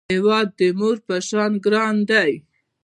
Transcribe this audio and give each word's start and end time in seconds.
هیواد 0.13 0.47
د 0.59 0.61
مور 0.79 0.97
په 1.07 1.15
شان 1.27 1.51
ګران 1.65 1.95
دی 2.09 2.31